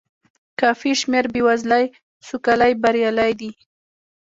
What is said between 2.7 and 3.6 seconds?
بریالۍ دي.